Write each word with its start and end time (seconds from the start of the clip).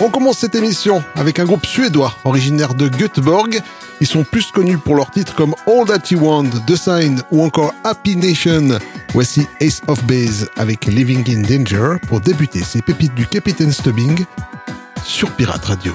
On 0.00 0.10
commence 0.10 0.38
cette 0.38 0.54
émission 0.56 1.04
avec 1.14 1.38
un 1.38 1.44
groupe 1.44 1.64
suédois 1.66 2.16
originaire 2.24 2.74
de 2.74 2.88
Göteborg. 2.88 3.60
Ils 4.00 4.06
sont 4.06 4.24
plus 4.24 4.50
connus 4.50 4.78
pour 4.78 4.96
leurs 4.96 5.10
titres 5.10 5.34
comme 5.34 5.54
All 5.66 5.86
That 5.86 6.10
You 6.10 6.18
Want, 6.18 6.50
The 6.66 6.76
Sign 6.76 7.22
ou 7.30 7.44
encore 7.44 7.72
Happy 7.84 8.16
Nation. 8.16 8.78
Voici 9.12 9.46
Ace 9.60 9.82
of 9.86 10.02
Base 10.04 10.50
avec 10.56 10.86
Living 10.86 11.24
in 11.28 11.42
Danger 11.42 11.98
pour 12.08 12.20
débuter 12.20 12.62
ces 12.64 12.82
pépites 12.82 13.14
du 13.14 13.26
Capitaine 13.26 13.72
Stubbing 13.72 14.24
sur 15.04 15.30
Pirate 15.30 15.64
Radio. 15.64 15.94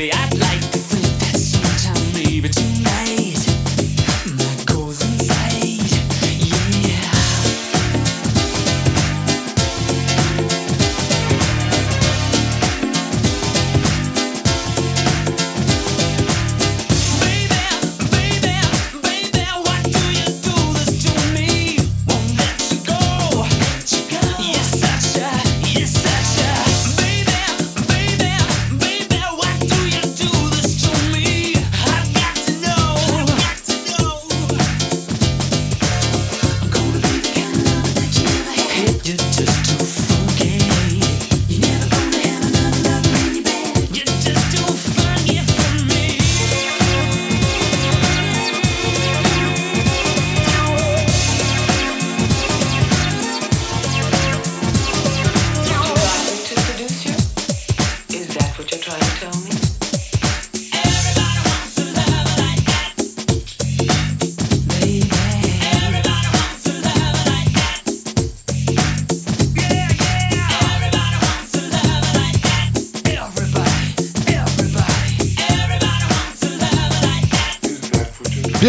baby, 0.00 0.12
I'd 0.14 0.38
like. 0.38 0.59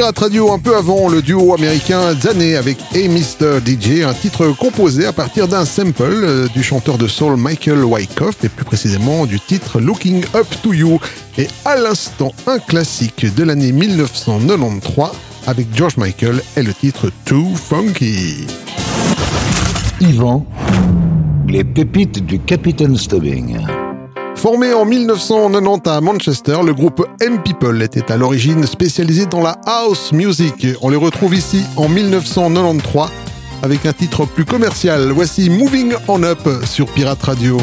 Pirate 0.02 0.18
Radio 0.18 0.52
un 0.52 0.58
peu 0.58 0.76
avant 0.76 1.10
le 1.10 1.22
duo 1.22 1.54
américain 1.54 2.16
Zané 2.16 2.56
avec 2.56 2.80
Hey 2.92 3.08
Mr. 3.08 3.60
DJ, 3.64 4.02
un 4.02 4.16
titre 4.16 4.48
composé 4.48 5.06
à 5.06 5.14
partir 5.14 5.48
d'un 5.48 5.64
sample 5.64 6.02
euh, 6.02 6.48
du 6.48 6.64
chanteur 6.64 6.98
de 6.98 7.06
soul 7.06 7.38
Michael 7.38 7.84
Wyckoff 7.84 8.44
et 8.44 8.50
plus 8.50 8.66
précisément 8.66 9.28
du 9.28 9.40
titre 9.40 9.80
Looking 9.80 10.26
Up 10.34 10.48
to 10.64 10.74
You 10.74 11.00
et 11.38 11.48
à 11.66 11.76
l'instant 11.76 12.34
un 12.48 12.58
classique 12.58 13.28
de 13.36 13.44
l'année 13.44 13.72
1993 13.72 15.12
avec 15.46 15.68
George 15.76 15.98
Michael 15.98 16.42
et 16.58 16.64
le 16.64 16.74
titre 16.74 17.12
Too 17.26 17.54
Funky. 17.54 18.48
Yvan, 20.00 20.48
les 21.48 21.64
pépites 21.64 22.26
du 22.26 22.40
Capitaine 22.40 22.98
Stubbing. 22.98 23.60
Formé 24.42 24.74
en 24.74 24.86
1990 24.86 25.88
à 25.88 26.02
Manchester, 26.02 26.58
le 26.66 26.74
groupe 26.74 27.06
M 27.22 27.44
People 27.44 27.80
était 27.84 28.12
à 28.12 28.18
l'origine 28.18 28.66
spécialisé 28.66 29.28
dans 29.28 29.40
la 29.40 29.56
house 29.68 30.12
music. 30.14 30.66
On 30.82 30.90
les 30.90 30.96
retrouve 30.96 31.36
ici 31.36 31.64
en 31.78 31.88
1993 31.88 33.12
avec 33.62 33.86
un 33.86 33.94
titre 33.94 34.26
plus 34.26 34.46
commercial. 34.46 35.12
Voici 35.12 35.52
Moving 35.52 35.94
On 36.08 36.24
Up 36.24 36.40
sur 36.66 36.88
Pirate 36.88 37.22
Radio. 37.22 37.60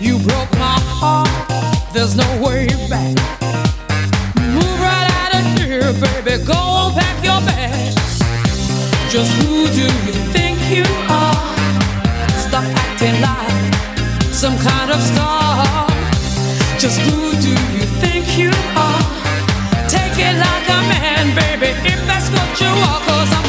You 0.00 0.16
broke 0.20 0.50
my 0.52 0.80
heart, 0.80 1.28
there's 1.92 2.16
no 2.16 2.24
way 2.42 2.66
back. 2.88 3.14
Move 4.40 4.80
right 4.80 5.10
out 5.20 5.34
of 5.36 5.44
here, 5.60 5.92
baby, 5.92 6.42
go 6.42 6.88
pack 6.96 7.22
your 7.22 7.36
bags. 7.44 8.18
Just 9.12 9.30
who 9.42 9.68
do 9.68 9.84
you 9.84 10.16
think 10.32 10.56
you 10.72 10.88
are? 11.12 11.36
Stop 12.48 12.64
acting 12.64 13.20
like 13.20 13.74
some 14.32 14.56
kind 14.56 14.90
of 14.90 15.00
star. 15.02 15.86
Just 16.78 16.98
who 17.00 17.36
do 17.36 17.52
you 17.76 17.84
think 18.00 18.38
you 18.38 18.48
are? 18.80 19.04
Take 19.86 20.16
it 20.16 20.32
like 20.32 20.64
a 20.64 20.80
man, 20.88 21.36
baby, 21.36 21.76
if 21.84 22.00
that's 22.08 22.30
what 22.30 22.48
you 22.58 22.72
are, 22.72 23.00
cause 23.04 23.30
I'm 23.36 23.39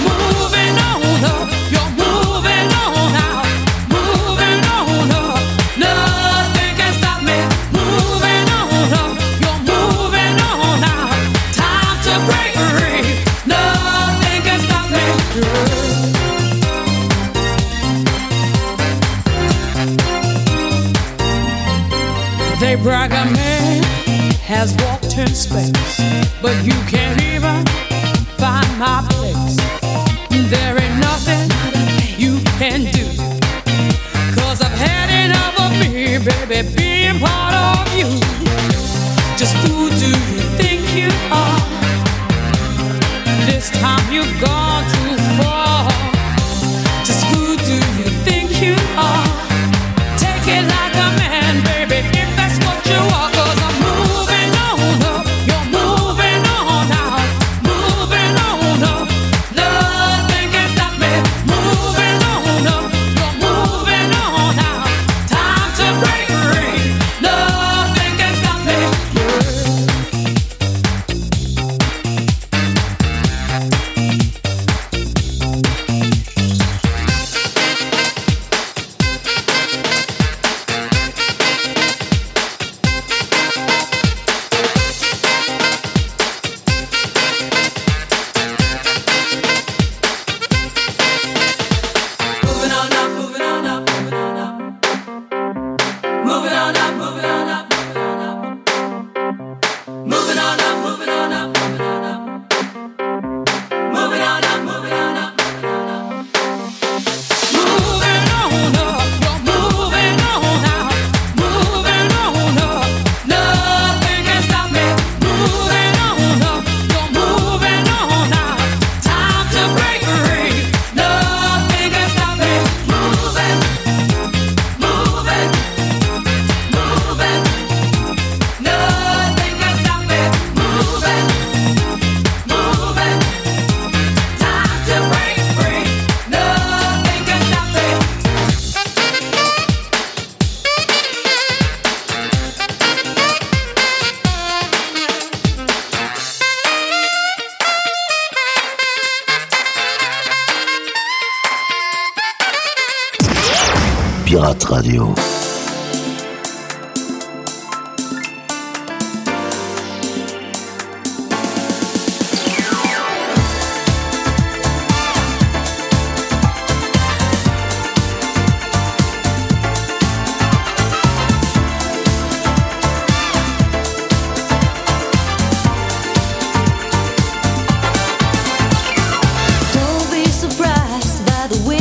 the 181.51 181.67
wind. 181.67 181.80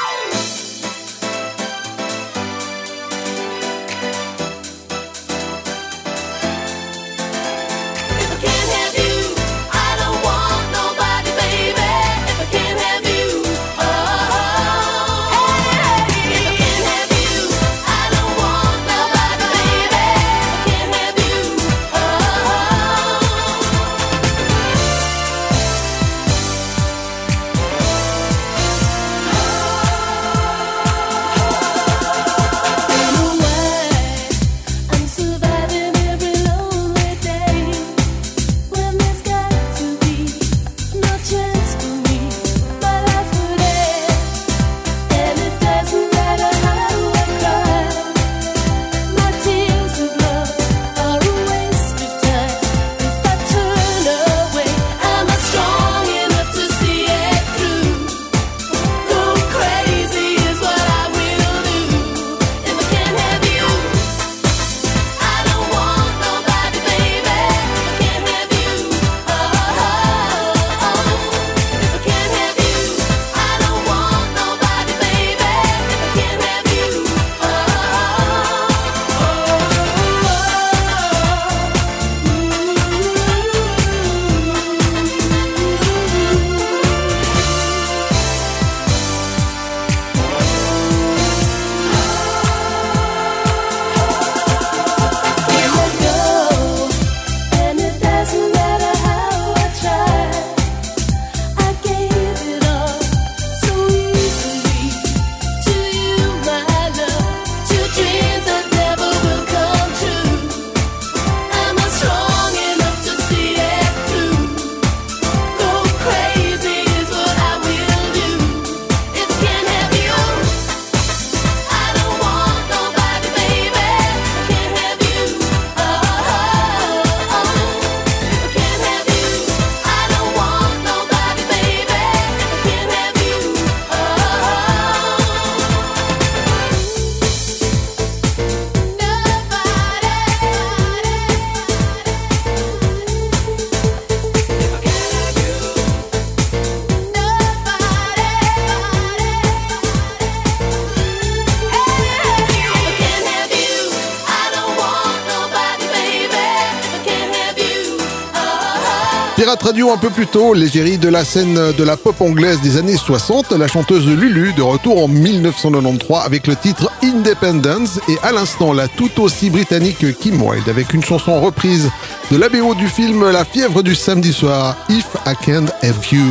Un 159.89 159.97
peu 159.97 160.09
plus 160.09 160.27
tôt, 160.27 160.53
l'égérie 160.53 160.97
de 160.99 161.09
la 161.09 161.25
scène 161.25 161.73
de 161.77 161.83
la 161.83 161.97
pop 161.97 162.21
anglaise 162.21 162.61
des 162.61 162.77
années 162.77 162.95
60, 162.95 163.51
la 163.53 163.67
chanteuse 163.67 164.07
Lulu, 164.07 164.53
de 164.53 164.61
retour 164.61 165.03
en 165.03 165.07
1993 165.07 166.19
avec 166.23 166.45
le 166.45 166.55
titre 166.55 166.91
Independence 167.03 167.99
et 168.07 168.15
à 168.21 168.31
l'instant 168.31 168.73
la 168.73 168.87
tout 168.87 169.19
aussi 169.21 169.49
britannique 169.49 170.17
Kim 170.19 170.41
Wilde 170.41 170.69
avec 170.69 170.93
une 170.93 171.03
chanson 171.03 171.41
reprise 171.41 171.89
de 172.31 172.37
l'ABO 172.37 172.75
du 172.75 172.87
film 172.87 173.29
La 173.31 173.43
fièvre 173.43 173.81
du 173.81 173.95
samedi 173.95 174.31
soir, 174.31 174.77
If 174.87 175.07
I 175.25 175.33
Can 175.43 175.65
Have 175.81 176.05
You. 176.11 176.25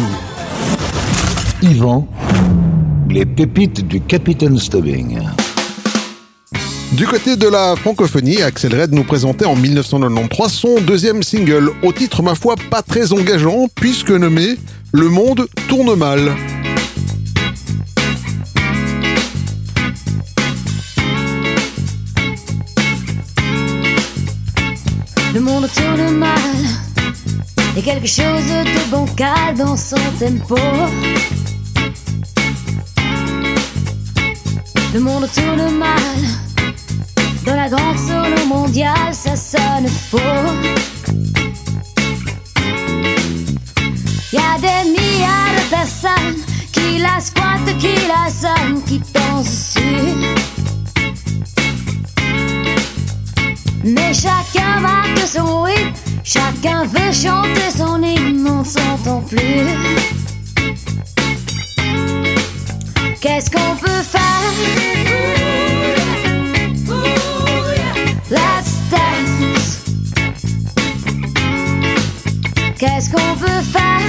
Yvan. 1.63 2.07
Les 3.09 3.27
pépites 3.27 3.87
du 3.87 4.01
Capitaine 4.01 4.59
Stubbing. 4.59 5.19
Du 6.93 7.07
côté 7.07 7.37
de 7.37 7.47
la 7.47 7.77
francophonie, 7.77 8.43
Axel 8.43 8.79
Red 8.79 8.93
nous 8.93 9.05
présentait 9.05 9.45
en 9.45 9.55
1993 9.55 10.51
son 10.51 10.81
deuxième 10.81 11.23
single, 11.23 11.71
au 11.83 11.93
titre 11.93 12.23
ma 12.23 12.35
foi 12.35 12.57
pas 12.69 12.83
très 12.83 13.13
engageant, 13.13 13.69
puisque 13.75 14.11
nommé 14.11 14.57
Le 14.93 15.09
monde 15.09 15.47
tourne 15.69 15.95
mal. 15.95 16.37
Le 25.33 25.41
monde 25.41 25.69
tourne 25.73 26.17
mal. 26.17 26.39
A 27.79 27.81
quelque 27.81 28.09
chose 28.09 28.17
de 28.17 28.91
bancal 28.91 29.55
dans 29.57 29.77
son 29.77 29.97
tempo. 30.19 30.57
Le 34.93 34.99
monde 34.99 35.29
tourne 35.33 35.79
mal. 35.79 36.50
Dans 37.45 37.55
la 37.55 37.69
grande 37.69 37.99
solo 37.99 38.47
mondiale, 38.47 39.13
ça 39.13 39.35
sonne 39.35 39.89
faux. 39.89 40.19
Y 44.33 44.37
a 44.37 44.59
des 44.59 44.91
milliards 44.91 45.55
de 45.57 45.71
personnes 45.71 46.37
qui 46.73 46.99
la 46.99 47.19
squattent, 47.21 47.77
qui 47.79 47.95
la 48.07 48.31
sonnent, 48.31 48.83
qui 48.85 49.01
dansent 49.13 49.75
dessus. 49.75 50.41
Mais 53.83 54.13
chacun 54.13 54.81
marque 54.81 55.19
son 55.27 55.63
rythme, 55.63 55.93
chacun 56.23 56.85
veut 56.85 57.13
chanter 57.13 57.71
son 57.77 58.03
hymne, 58.03 58.47
on 58.47 58.61
ne 58.61 58.65
s'entend 58.65 59.23
plus. 59.23 59.67
Qu'est-ce 63.21 63.51
qu'on 63.51 63.77
peut 63.77 64.03
faire? 64.03 65.00
Qu'est-ce 73.01 73.13
qu'on 73.13 73.35
peut 73.35 73.63
faire? 73.63 74.01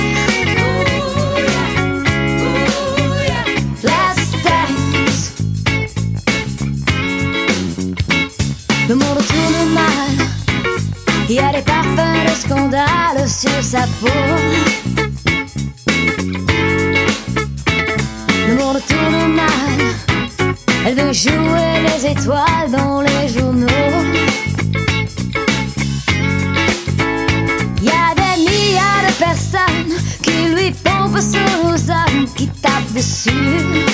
Let's 3.84 4.32
dance. 4.43 5.32
Le 8.89 8.95
monde 8.95 9.21
tourne 9.25 9.73
mal. 9.73 10.27
Il 11.30 11.36
y 11.36 11.39
a 11.39 11.54
des 11.54 11.62
parfums 11.62 12.25
de 12.25 12.36
scandale 12.36 13.30
sur 13.30 13.63
sa 13.63 13.84
peau. 14.01 14.10
Le 18.45 18.56
monde 18.56 18.82
tourne 18.89 19.34
mal. 19.36 19.80
Elle 20.86 20.95
veut 20.95 21.13
jouer 21.13 21.80
les 21.86 22.08
étoiles 22.08 22.69
dans 22.69 22.99
les 22.99 23.31
piscina 33.02 33.90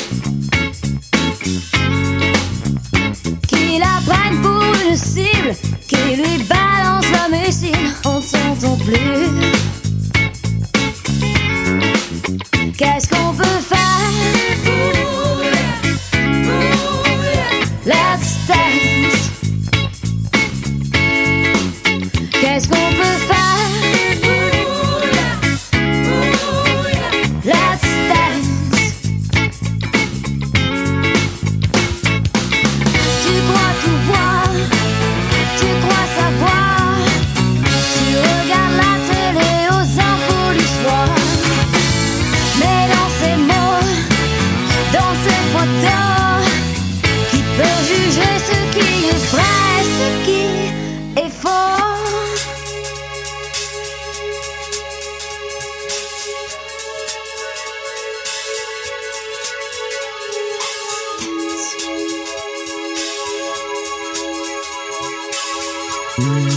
Mm-hmm. 66.20 66.57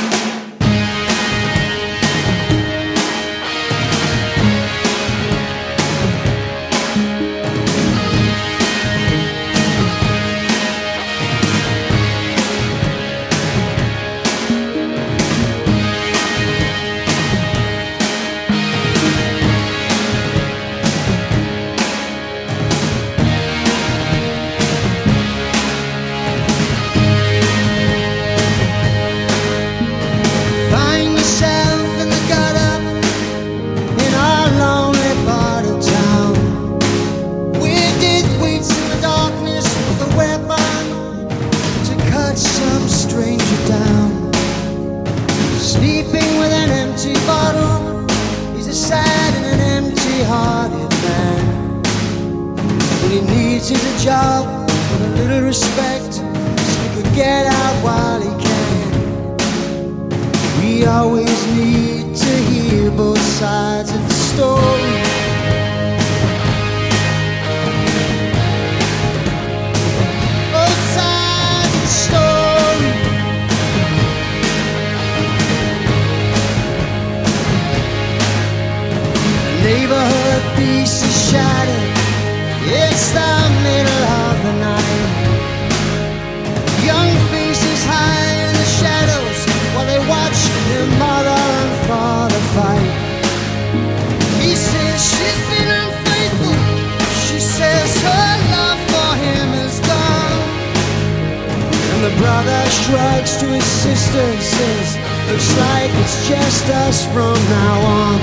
Brother 102.31 102.63
shrugs 102.69 103.35
to 103.41 103.45
his 103.47 103.69
sister 103.83 104.19
and 104.19 104.41
says, 104.41 104.89
Looks 105.27 105.51
like 105.65 105.91
it's 106.01 106.17
just 106.29 106.65
us 106.85 107.05
from 107.13 107.37
now 107.59 107.77
on. 108.03 108.19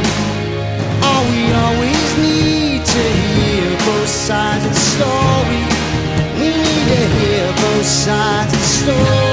All 1.08 1.24
we 1.32 1.44
always 1.64 2.08
need 2.26 2.80
to 2.96 3.04
hear 3.32 3.68
both 3.88 4.08
sides 4.08 4.64
of 4.64 4.72
the 4.72 4.84
story. 4.94 5.62
We 6.40 6.48
need 6.64 6.86
to 6.94 7.02
hear 7.18 7.46
both 7.64 7.86
sides 7.86 8.52
of 8.54 8.60
the 8.60 8.70
story. 8.80 9.27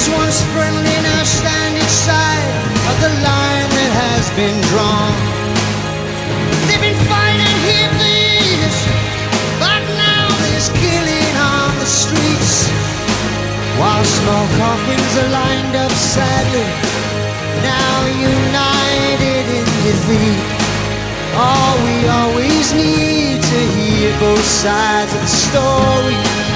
Neighbors 0.00 0.18
once 0.18 0.42
friendly 0.54 0.96
now 1.02 1.24
stand 1.24 1.76
side 1.84 2.48
of 2.88 2.96
the 3.04 3.12
line 3.20 3.68
that 3.68 3.92
has 4.00 4.24
been 4.32 4.56
drawn. 4.72 5.12
They've 6.64 6.80
been 6.80 6.96
fighting 7.04 7.56
here 7.68 7.90
for 8.00 8.08
years, 8.08 8.76
but 9.60 9.82
now 10.00 10.24
there's 10.40 10.72
killing 10.80 11.34
on 11.36 11.76
the 11.76 11.84
streets. 11.84 12.64
While 13.76 14.04
small 14.04 14.46
coffins 14.56 15.12
are 15.20 15.30
lined 15.36 15.76
up 15.76 15.92
sadly, 15.92 16.64
now 17.60 17.96
united 18.16 19.44
in 19.52 19.66
defeat. 19.84 20.40
All 21.36 21.76
we 21.84 22.08
always 22.08 22.72
need 22.72 23.42
to 23.42 23.60
hear 23.76 24.16
both 24.18 24.44
sides 24.44 25.12
of 25.12 25.20
the 25.20 25.34
story. 25.44 26.49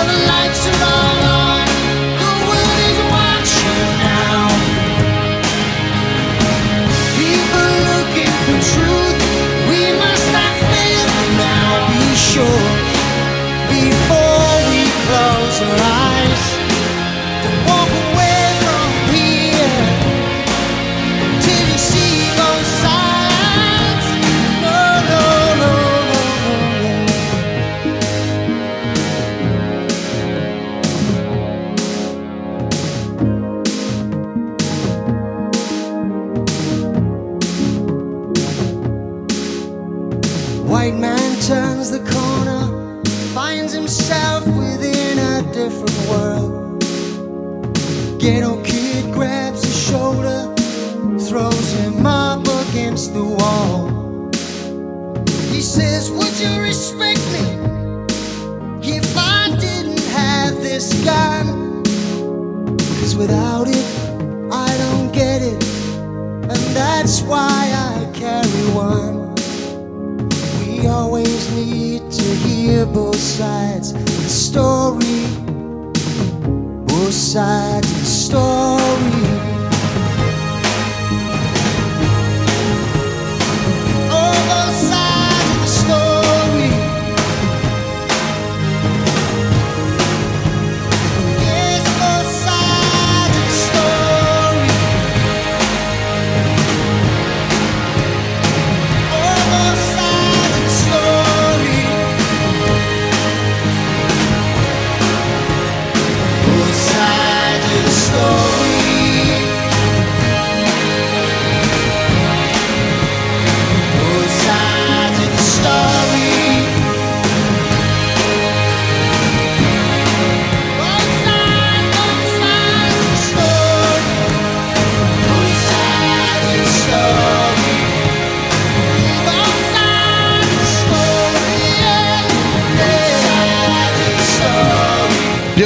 Well, 0.00 0.08
the 0.08 0.26
lights 0.26 0.66
are 0.66 1.34
on. 1.34 1.39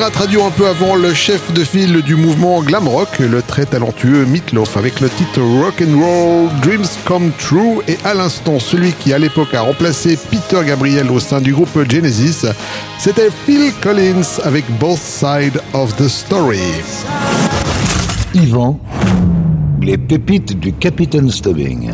Pirate 0.05 0.17
Radio 0.17 0.45
un 0.45 0.51
peu 0.51 0.67
avant 0.67 0.97
le 0.97 1.15
chef 1.15 1.51
de 1.55 1.65
file 1.65 2.03
du 2.03 2.15
mouvement 2.15 2.63
glam 2.63 2.87
rock, 2.87 3.21
le 3.21 3.41
très 3.41 3.65
talentueux 3.65 4.27
Meatloaf, 4.27 4.77
avec 4.77 5.01
le 5.01 5.09
titre 5.09 5.41
Rock 5.41 5.81
and 5.81 5.99
Roll 5.99 6.51
Dreams 6.61 6.87
Come 7.07 7.31
True, 7.39 7.81
et 7.89 7.97
à 8.05 8.13
l'instant 8.13 8.59
celui 8.59 8.93
qui 8.93 9.15
à 9.15 9.19
l'époque 9.19 9.55
a 9.55 9.63
remplacé 9.63 10.19
Peter 10.31 10.61
Gabriel 10.67 11.11
au 11.11 11.21
sein 11.21 11.41
du 11.41 11.55
groupe 11.55 11.91
Genesis, 11.91 12.45
c'était 12.99 13.31
Phil 13.47 13.73
Collins 13.81 14.43
avec 14.43 14.67
Both 14.79 14.99
Sides 14.99 15.63
of 15.73 15.97
the 15.97 16.07
Story. 16.07 16.61
Yvan, 18.35 18.79
les 19.81 19.97
pépites 19.97 20.61
du 20.61 20.75
Capitaine 20.75 21.31
Stubbing. 21.31 21.93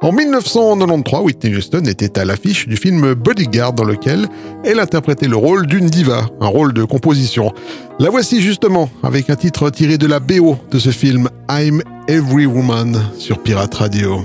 En 0.00 0.12
1993, 0.12 1.22
Whitney 1.24 1.56
Houston 1.56 1.82
était 1.86 2.20
à 2.20 2.24
l'affiche 2.24 2.68
du 2.68 2.76
film 2.76 3.14
Bodyguard 3.14 3.72
dans 3.72 3.82
lequel 3.84 4.28
elle 4.62 4.78
interprétait 4.78 5.26
le 5.26 5.34
rôle 5.34 5.66
d'une 5.66 5.86
diva, 5.86 6.28
un 6.40 6.46
rôle 6.46 6.72
de 6.72 6.84
composition. 6.84 7.52
La 7.98 8.08
voici 8.08 8.40
justement 8.40 8.88
avec 9.02 9.28
un 9.28 9.34
titre 9.34 9.70
tiré 9.70 9.98
de 9.98 10.06
la 10.06 10.20
BO 10.20 10.56
de 10.70 10.78
ce 10.78 10.90
film 10.90 11.28
I'm 11.50 11.82
Every 12.06 12.46
Woman 12.46 12.96
sur 13.18 13.42
Pirate 13.42 13.74
Radio. 13.74 14.24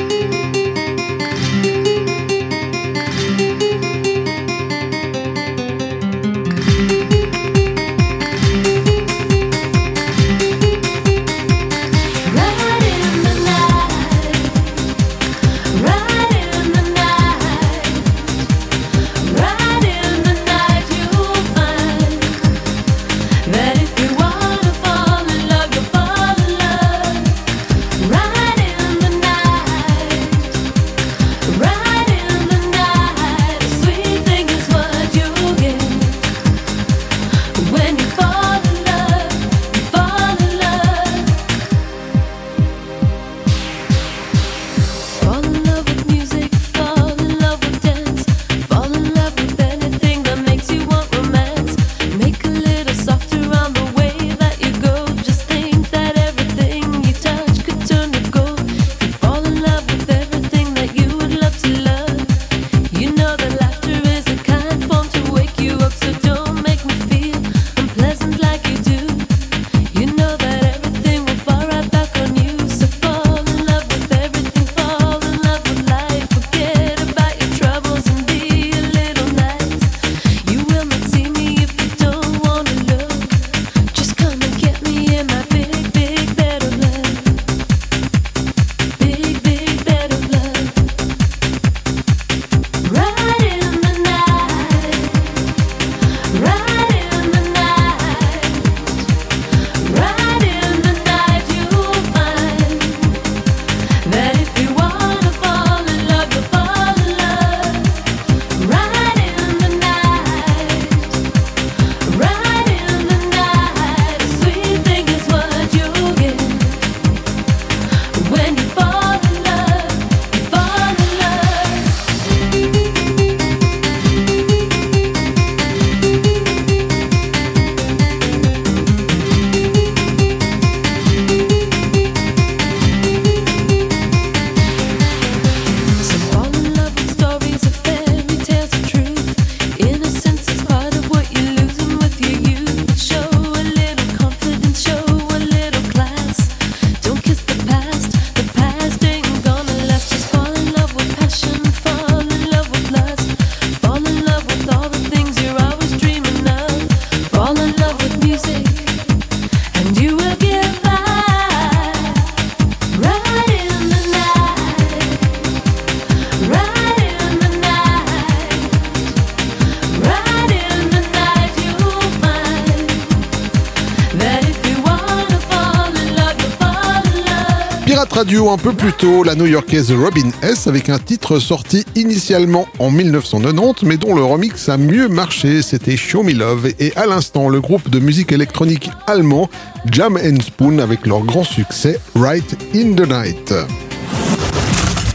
Un 178.33 178.57
peu 178.57 178.71
plus 178.71 178.93
tôt, 178.93 179.23
la 179.23 179.35
new-yorkaise 179.35 179.91
Robin 179.91 180.29
S 180.41 180.65
avec 180.67 180.87
un 180.87 180.99
titre 180.99 181.37
sorti 181.39 181.83
initialement 181.95 182.65
en 182.79 182.89
1990 182.89 183.85
mais 183.85 183.97
dont 183.97 184.15
le 184.15 184.23
remix 184.23 184.69
a 184.69 184.77
mieux 184.77 185.09
marché, 185.09 185.61
c'était 185.61 185.97
Show 185.97 186.23
Me 186.23 186.31
Love 186.31 186.69
et 186.79 186.93
à 186.95 187.07
l'instant 187.07 187.49
le 187.49 187.59
groupe 187.59 187.89
de 187.89 187.99
musique 187.99 188.31
électronique 188.31 188.89
allemand 189.05 189.49
Jam 189.91 190.17
and 190.17 190.41
Spoon 190.41 190.79
avec 190.79 191.05
leur 191.07 191.25
grand 191.25 191.43
succès 191.43 191.99
Right 192.15 192.55
in 192.73 192.93
the 192.93 193.05
Night. 193.05 193.53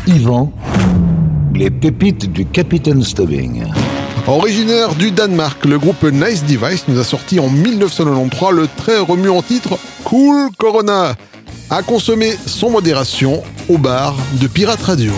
Yvan, 0.06 0.52
les 1.54 1.70
pépites 1.70 2.30
du 2.30 2.44
Capitaine 2.44 3.02
Stubbing. 3.02 3.64
Originaire 4.26 4.94
du 4.94 5.10
Danemark, 5.10 5.64
le 5.64 5.78
groupe 5.78 6.02
Nice 6.02 6.44
Device 6.44 6.84
nous 6.88 6.98
a 6.98 7.04
sorti 7.04 7.40
en 7.40 7.48
1993 7.48 8.50
le 8.52 8.68
très 8.76 8.98
remuant 8.98 9.40
titre 9.40 9.78
Cool 10.04 10.50
Corona, 10.58 11.14
à 11.70 11.82
consommer 11.82 12.36
sans 12.46 12.70
modération 12.70 13.42
au 13.68 13.78
bar 13.78 14.14
de 14.40 14.46
Pirate 14.46 14.82
Radio. 14.82 15.12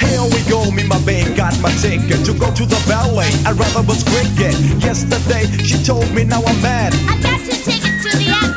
Here 0.00 0.22
we 0.22 0.42
go, 0.48 0.70
me 0.70 0.84
my 0.84 0.98
babe 1.04 1.34
got 1.36 1.58
my 1.60 1.70
ticket 1.80 2.24
to 2.26 2.34
go 2.34 2.52
to 2.52 2.66
the 2.66 2.80
ballet. 2.86 3.30
I'd 3.46 3.58
rather 3.58 3.82
was 3.86 4.02
cricket. 4.04 4.54
Yesterday 4.82 5.46
she 5.64 5.82
told 5.82 6.12
me 6.12 6.24
now 6.24 6.42
I'm 6.46 6.60
mad. 6.62 6.94
I 7.08 7.18
got 7.22 7.40
two 7.40 7.56
tickets 7.64 8.04
to 8.04 8.18
the 8.18 8.49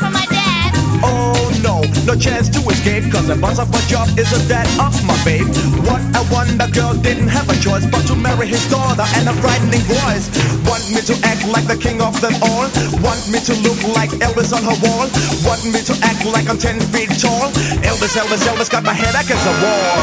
no, 1.64 1.80
no 2.05 2.14
chance 2.14 2.51
to 2.51 2.59
escape. 2.70 3.07
Cause 3.09 3.28
the 3.28 3.36
boss 3.39 3.57
of 3.57 3.72
my 3.72 3.80
job 3.88 4.05
is 4.20 4.28
a 4.36 4.41
dad 4.51 4.68
of 4.78 4.93
my 5.07 5.16
babe. 5.24 5.47
What 5.88 6.03
a 6.20 6.22
wonder 6.28 6.68
girl 6.70 6.93
didn't 6.93 7.32
have 7.32 7.47
a 7.49 7.57
choice 7.64 7.88
but 7.88 8.03
to 8.11 8.16
marry 8.16 8.47
his 8.47 8.61
daughter 8.70 9.07
and 9.18 9.32
a 9.32 9.34
frightening 9.39 9.82
voice. 9.88 10.28
Want 10.68 10.84
me 10.91 11.01
to 11.07 11.16
act 11.24 11.47
like 11.47 11.66
the 11.66 11.80
king 11.80 12.03
of 12.03 12.20
them 12.20 12.36
all? 12.43 12.68
Want 12.99 13.24
me 13.32 13.39
to 13.47 13.55
look 13.64 13.80
like 13.95 14.11
Elvis 14.20 14.51
on 14.51 14.61
her 14.68 14.78
wall? 14.84 15.07
Want 15.47 15.64
me 15.72 15.80
to 15.88 15.95
act 16.03 16.28
like 16.28 16.51
I'm 16.51 16.59
10 16.59 16.84
feet 16.91 17.09
tall? 17.18 17.49
Elvis, 17.82 18.14
Elvis, 18.20 18.43
Elvis 18.45 18.70
got 18.70 18.84
my 18.84 18.93
head 18.93 19.16
against 19.16 19.47
the 19.47 19.55
wall. 19.64 19.97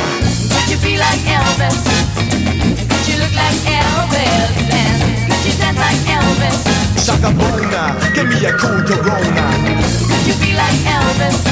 Could 0.49 0.67
you 0.73 0.81
be 0.81 0.97
like 0.97 1.21
Elvis? 1.29 1.85
Could 2.89 3.05
you 3.07 3.17
look 3.21 3.35
like 3.37 3.61
Elvis? 3.69 4.49
And 4.73 4.99
could 5.29 5.43
you 5.45 5.55
dance 5.61 5.79
like 5.79 6.03
Elvis? 6.09 6.59
Shaka 7.05 7.31
Bona, 7.37 7.97
give 8.17 8.29
me 8.29 8.45
a 8.49 8.53
cool 8.57 8.81
Corona. 8.83 9.80
Elvis? 10.39 11.47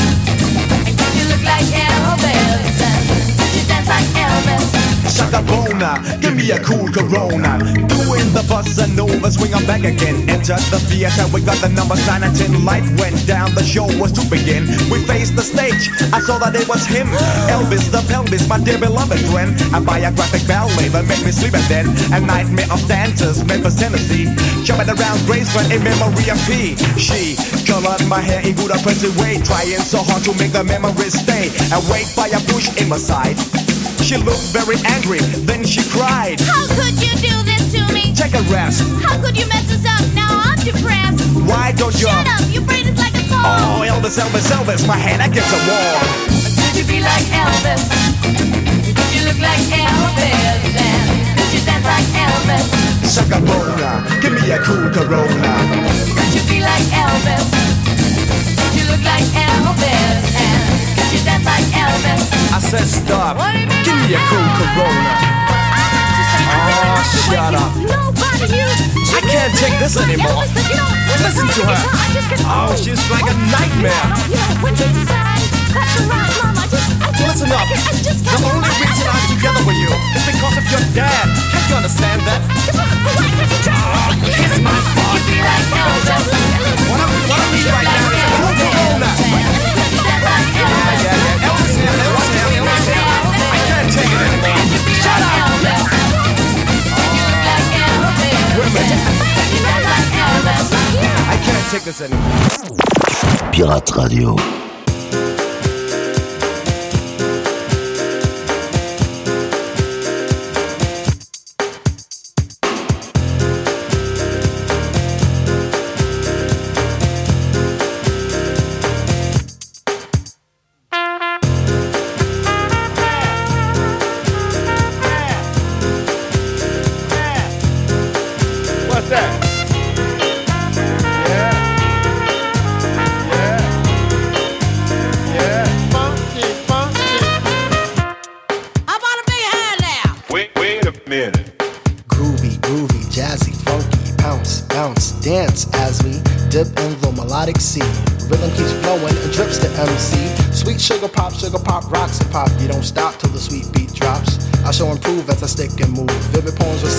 And 0.86 0.98
could 0.98 1.14
you 1.16 1.28
look 1.28 1.42
like 1.42 1.64
Elvis? 1.64 2.80
And 2.80 3.38
could 3.38 3.54
you 3.54 3.66
dance 3.66 3.88
like 3.88 4.04
Elvis? 4.14 4.77
Shaka 5.08 5.40
Bona, 5.42 6.00
give 6.20 6.36
me 6.36 6.50
a 6.50 6.60
cool 6.60 6.86
Corona. 6.88 7.58
Doing 7.88 8.28
the 8.36 8.44
bossa 8.48 8.86
nova, 8.94 9.30
swing 9.30 9.54
I'm 9.54 9.64
back 9.66 9.84
again. 9.84 10.28
Enter 10.28 10.60
the 10.68 10.78
theater, 10.88 11.24
we 11.32 11.40
got 11.40 11.56
the 11.58 11.68
numbers 11.68 12.04
9 12.06 12.22
and 12.22 12.34
10. 12.36 12.64
Light 12.64 12.84
went 13.00 13.26
down, 13.26 13.54
the 13.54 13.64
show 13.64 13.86
was 13.98 14.12
to 14.12 14.22
begin. 14.28 14.66
We 14.90 15.04
faced 15.06 15.36
the 15.36 15.42
stage, 15.42 15.88
I 16.12 16.20
saw 16.20 16.38
that 16.38 16.54
it 16.54 16.68
was 16.68 16.86
him. 16.86 17.08
Elvis 17.48 17.90
the 17.90 18.04
pelvis, 18.08 18.48
my 18.48 18.58
dear 18.58 18.78
beloved 18.78 19.20
friend. 19.32 19.56
A 19.74 19.80
biographic 19.80 20.46
ballet 20.46 20.88
that 20.88 21.04
made 21.08 21.24
me 21.24 21.32
sleep 21.32 21.54
and 21.54 21.64
then 21.72 21.86
a 22.12 22.20
nightmare 22.20 22.68
of 22.70 22.80
dancers, 22.88 23.44
Memphis, 23.44 23.76
Tennessee. 23.76 24.28
Jumping 24.64 24.88
around 24.88 25.18
Graceland 25.24 25.72
in 25.72 25.82
memory 25.84 26.28
of 26.28 26.38
P. 26.44 26.76
She 27.00 27.36
colored 27.64 28.04
my 28.08 28.20
hair 28.20 28.44
in 28.46 28.54
good 28.54 28.70
oppressive 28.70 29.16
way, 29.20 29.40
trying 29.40 29.80
so 29.84 30.02
hard 30.02 30.22
to 30.24 30.32
make 30.36 30.52
the 30.52 30.64
memories 30.64 31.16
stay. 31.16 31.48
And 31.72 31.80
wait 31.88 32.08
by 32.16 32.28
a 32.28 32.40
bush 32.52 32.68
in 32.80 32.88
my 32.88 32.98
side. 32.98 33.36
She 34.08 34.16
looked 34.16 34.56
very 34.56 34.80
angry, 34.96 35.20
then 35.44 35.60
she 35.68 35.84
cried. 35.92 36.40
How 36.40 36.64
could 36.72 36.96
you 36.96 37.12
do 37.20 37.34
this 37.44 37.60
to 37.76 37.84
me? 37.92 38.16
Take 38.16 38.32
a 38.32 38.40
rest. 38.48 38.80
How 39.04 39.20
could 39.20 39.36
you 39.36 39.44
mess 39.52 39.68
us 39.68 39.84
up? 39.84 40.00
Now 40.16 40.32
I'm 40.48 40.56
depressed. 40.64 41.20
Why 41.44 41.76
don't 41.76 41.92
you? 41.92 42.08
Shut 42.08 42.24
up, 42.24 42.40
your 42.48 42.64
brain 42.64 42.88
is 42.88 42.96
like 42.96 43.12
a 43.12 43.28
car. 43.28 43.44
Oh, 43.44 43.84
Elvis, 43.84 44.16
Elvis, 44.16 44.48
Elvis, 44.48 44.88
my 44.88 44.96
hand 44.96 45.20
against 45.20 45.52
the 45.52 45.60
wall. 45.68 46.00
Could 46.24 46.80
you 46.80 46.88
be 46.88 47.04
like 47.04 47.28
Elvis? 47.36 47.84
Could 48.96 49.12
you 49.12 49.28
look 49.28 49.40
like 49.44 49.60
Elvis? 49.76 50.72
And 50.72 51.36
could 51.36 51.52
you 51.52 51.60
dance 51.68 51.84
like 51.84 52.08
Elvis? 52.16 52.64
Shaka 53.12 53.44
give 54.24 54.32
me 54.32 54.48
a 54.48 54.58
cool 54.64 54.88
Corona. 54.88 55.52
Could 56.16 56.32
you 56.32 56.40
be 56.48 56.64
like 56.64 56.88
Elvis? 56.96 57.44
Could 58.56 58.72
you 58.72 58.88
look 58.88 59.04
like 59.04 59.28
Elvis? 59.36 60.32
And 60.32 60.57
you 61.12 61.20
dance 61.24 61.44
like 61.44 61.64
Elvis? 61.72 62.28
I 62.52 62.58
said 62.60 62.84
stop. 62.84 63.36
What 63.40 63.52
do 63.52 63.60
you 63.60 63.66
mean 63.66 63.84
Give 63.84 63.96
me 63.96 64.12
a 64.12 64.20
cool? 64.28 64.44
Corona. 64.60 65.14
Oh, 66.48 67.00
shut 67.28 67.54
up. 67.56 67.72
I 69.08 69.20
can't 69.24 69.52
take 69.56 69.76
this 69.80 69.96
anymore. 69.96 70.44
Listen 71.24 71.48
to 71.48 71.62
her. 71.64 71.80
I 71.80 72.06
just 72.12 72.28
get 72.28 72.40
Oh, 72.44 72.76
she's 72.76 73.00
like 73.10 73.24
a 73.24 73.36
nightmare. 73.48 74.06
You 74.28 74.36
know, 74.36 74.62
when 74.62 74.72
you 74.76 74.88
decide, 74.92 75.42
that's 75.72 75.96
right, 76.06 76.28
Mom. 76.38 76.54
I 76.54 76.68
just, 76.68 76.88
I 77.00 77.08
just, 77.10 77.40
Listen 77.40 77.50
up. 77.56 77.66
The 77.68 78.36
only 78.44 78.68
reason 78.68 79.06
I'm 79.08 79.24
together 79.32 79.62
with 79.64 79.78
you 79.80 79.92
is 80.12 80.24
because 80.28 80.56
of 80.60 80.66
your 80.68 80.84
dad. 80.92 81.24
Can't 81.50 81.66
you 81.72 81.76
understand 81.80 82.20
that? 82.28 82.40
Oh, 83.68 84.12
kiss 84.28 84.60
my. 84.60 84.76
Be 85.24 85.40
like 85.40 85.72
Elvis. 85.72 86.24
What 86.92 87.00
I'm, 87.00 87.10
what 87.32 87.40
I 87.40 87.46
need 87.56 87.64
right 87.64 87.88
now 87.88 88.12
is 88.12 88.60
a 88.60 88.68
Corona. 88.68 89.57
Pirate 103.52 103.92
Radio. 103.94 104.36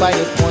On 0.01 0.07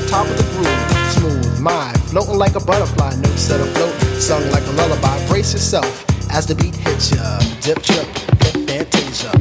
top 0.09 0.27
of 0.27 0.37
the 0.37 0.45
groove. 0.53 1.13
Smooth, 1.15 1.59
mind, 1.59 1.99
floating 2.03 2.37
like 2.37 2.55
a 2.55 2.61
butterfly, 2.61 3.15
notes 3.15 3.41
set 3.41 3.59
afloat, 3.59 3.95
sung 4.21 4.43
like 4.51 4.63
a 4.67 4.73
lullaby. 4.73 5.27
Brace 5.27 5.55
yourself 5.55 6.05
as 6.31 6.45
the 6.45 6.55
beat 6.55 6.77
hits 6.77 7.13
ya. 7.15 7.39
Dip, 7.63 7.83
trip, 7.83 8.07
hip, 8.45 8.69
fantasia. 8.69 9.33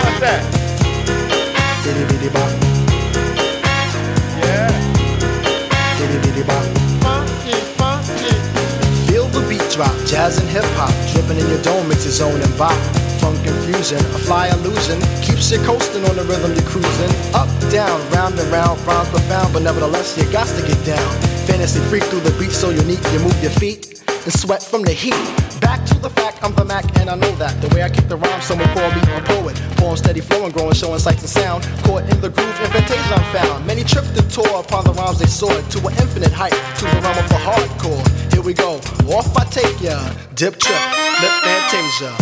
What's 0.00 0.20
that? 0.20 0.42
Bitty 1.84 2.04
bitty 2.08 2.30
Yeah. 4.40 4.72
bitty 5.98 6.18
bitty. 6.24 6.42
Funky, 7.04 7.52
funky. 7.76 8.32
Feel 9.06 9.26
the 9.28 9.42
beat 9.46 9.68
drop, 9.70 9.94
jazz 10.06 10.38
and 10.38 10.48
hip 10.48 10.64
hop, 10.78 10.94
in 11.34 11.48
your 11.50 11.60
dome, 11.62 11.90
it's 11.90 12.04
your 12.04 12.12
zone 12.12 12.40
and 12.40 12.58
bop. 12.58 12.78
Funk 13.18 13.42
confusion, 13.42 13.98
a 13.98 14.18
fly 14.22 14.48
illusion, 14.48 15.00
keeps 15.22 15.50
you 15.50 15.58
coasting 15.66 16.04
on 16.06 16.14
the 16.14 16.22
rhythm 16.22 16.54
you're 16.54 16.70
cruising. 16.70 17.10
Up, 17.34 17.50
down, 17.70 17.98
round 18.12 18.38
and 18.38 18.48
round, 18.52 18.78
rhymes 18.86 19.10
profound, 19.10 19.52
but 19.52 19.62
nevertheless 19.62 20.16
you 20.16 20.24
got 20.30 20.46
to 20.46 20.62
get 20.62 20.78
down. 20.86 21.10
Fantasy 21.46 21.80
freak 21.90 22.04
through 22.04 22.20
the 22.20 22.34
beat 22.38 22.52
so 22.52 22.70
unique, 22.70 23.02
you 23.12 23.18
move 23.18 23.36
your 23.42 23.52
feet. 23.58 23.95
And 24.26 24.34
sweat 24.34 24.62
from 24.62 24.82
the 24.82 24.92
heat. 24.92 25.14
Back 25.60 25.86
to 25.86 25.94
the 25.94 26.10
fact, 26.10 26.42
I'm 26.42 26.54
the 26.54 26.64
Mac, 26.64 26.84
and 26.98 27.08
I 27.08 27.14
know 27.14 27.30
that. 27.36 27.54
The 27.62 27.72
way 27.74 27.82
I 27.82 27.88
kick 27.88 28.08
the 28.08 28.16
rhyme, 28.16 28.42
someone 28.42 28.68
call 28.74 28.90
me 28.90 29.00
a 29.14 29.22
poet. 29.22 29.56
Form 29.78 29.96
steady 29.96 30.20
flowing, 30.20 30.52
growing, 30.52 30.74
showing 30.74 30.98
sights 30.98 31.22
and 31.22 31.30
sound. 31.30 31.64
Caught 31.84 32.10
in 32.10 32.20
the 32.20 32.28
groove, 32.28 32.60
invitation 32.60 33.12
I'm 33.14 33.24
found. 33.32 33.66
Many 33.66 33.84
tripped 33.84 34.18
and 34.18 34.28
tore 34.30 34.60
upon 34.60 34.84
the 34.84 34.92
rhymes 34.92 35.20
they 35.20 35.26
soared 35.26 35.64
to 35.70 35.78
an 35.86 35.94
infinite 36.02 36.32
height, 36.32 36.58
to 36.78 36.84
the 36.84 37.00
realm 37.00 37.16
of 37.16 37.28
the 37.28 37.40
hardcore. 37.40 38.04
Here 38.32 38.42
we 38.42 38.52
go, 38.52 38.74
off 39.14 39.34
I 39.36 39.44
take 39.44 39.80
ya. 39.80 39.96
Dip 40.34 40.58
trip, 40.58 40.82
lip 41.22 41.32
fantasia. 41.46 42.12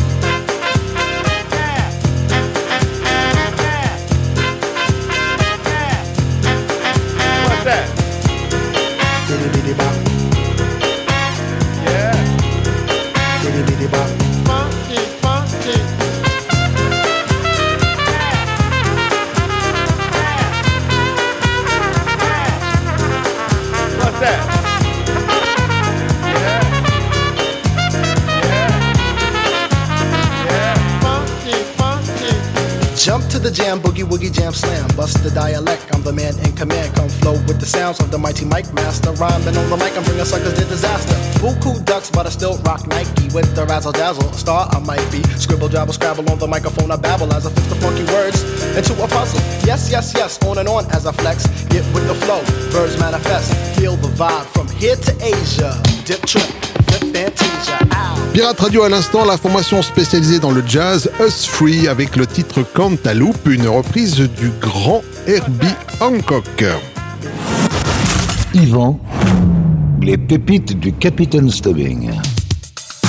That? 7.64 8.04
Jam, 33.64 33.80
boogie 33.80 34.04
woogie 34.04 34.30
jam 34.30 34.52
slam. 34.52 34.86
Bust 34.96 35.22
the 35.22 35.30
dialect, 35.30 35.82
I'm 35.94 36.02
the 36.02 36.12
man 36.12 36.34
in 36.44 36.52
command. 36.52 36.94
Come 36.94 37.08
flow 37.08 37.32
with 37.48 37.60
the 37.60 37.66
sounds 37.66 37.98
of 38.00 38.10
the 38.10 38.18
mighty 38.18 38.44
Mike 38.44 38.72
Master. 38.74 39.12
Rhyming 39.12 39.56
on 39.56 39.70
the 39.70 39.76
mic, 39.76 39.96
I'm 39.96 40.04
bringing 40.04 40.24
suckers 40.24 40.54
to 40.54 40.64
disaster. 40.64 41.14
Buku 41.40 41.84
ducks, 41.84 42.10
but 42.10 42.26
I 42.26 42.30
still 42.30 42.56
rock 42.68 42.86
Nike 42.86 43.28
with 43.34 43.48
the 43.54 43.64
razzle 43.64 43.92
dazzle. 43.92 44.30
Star 44.32 44.68
I 44.70 44.78
might 44.80 45.06
be. 45.10 45.22
Scribble, 45.44 45.68
jabble, 45.68 45.94
scrabble 45.94 46.30
on 46.30 46.38
the 46.38 46.46
microphone. 46.46 46.90
I 46.90 46.96
babble 46.96 47.32
as 47.32 47.46
I 47.46 47.50
fix 47.50 47.66
the 47.68 47.76
funky 47.76 48.04
words 48.12 48.38
into 48.76 48.92
a 49.02 49.08
puzzle. 49.08 49.40
Yes, 49.66 49.90
yes, 49.90 50.12
yes, 50.14 50.42
on 50.44 50.58
and 50.58 50.68
on 50.68 50.84
as 50.92 51.06
I 51.06 51.12
flex. 51.12 51.46
Get 51.72 51.84
with 51.94 52.06
the 52.06 52.16
flow, 52.26 52.40
birds 52.70 52.98
manifest. 52.98 53.48
Feel 53.78 53.96
the 53.96 54.08
vibe 54.08 54.46
from 54.54 54.68
here 54.68 54.96
to 54.96 55.12
Asia. 55.24 55.72
Dip 56.04 56.20
trip, 56.26 56.48
flip 56.88 57.04
fantasia. 57.14 57.78
Ow. 57.92 58.23
Pirate 58.34 58.58
Radio 58.58 58.82
à 58.82 58.88
l'instant, 58.88 59.24
la 59.24 59.36
formation 59.36 59.80
spécialisée 59.80 60.40
dans 60.40 60.50
le 60.50 60.64
jazz 60.66 61.08
Us 61.24 61.46
Free 61.46 61.86
avec 61.86 62.16
le 62.16 62.26
titre 62.26 62.64
Cantaloupe, 62.74 63.46
une 63.46 63.68
reprise 63.68 64.16
du 64.16 64.50
grand 64.60 65.04
Herbie 65.28 65.68
Hancock. 66.00 66.64
Yvan, 68.52 68.98
les 70.02 70.18
pépites 70.18 70.76
du 70.80 70.92
Capitaine 70.92 71.48
Stubbing. 71.48 72.10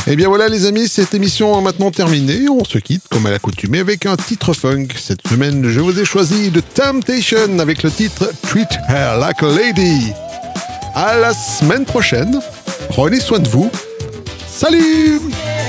Et 0.06 0.16
bien 0.16 0.28
voilà 0.28 0.48
les 0.48 0.68
amis, 0.68 0.88
cette 0.88 1.16
émission 1.16 1.60
est 1.60 1.64
maintenant 1.64 1.90
terminée. 1.90 2.48
On 2.48 2.64
se 2.64 2.78
quitte 2.78 3.08
comme 3.10 3.26
à 3.26 3.32
l'accoutumée 3.32 3.80
avec 3.80 4.06
un 4.06 4.18
titre 4.18 4.54
funk. 4.54 4.90
Cette 4.96 5.28
semaine, 5.28 5.68
je 5.68 5.80
vous 5.80 6.00
ai 6.00 6.06
choisi 6.06 6.52
The 6.52 6.64
Temptation 6.76 7.58
avec 7.58 7.82
le 7.82 7.90
titre 7.90 8.32
Treat 8.44 8.70
Her 8.90 9.18
Like 9.18 9.42
a 9.42 9.48
Lady. 9.48 10.12
À 10.94 11.18
la 11.18 11.34
semaine 11.34 11.86
prochaine. 11.86 12.40
Prenez 12.90 13.20
soin 13.20 13.40
de 13.40 13.48
vous. 13.48 13.72
Salut. 14.56 15.65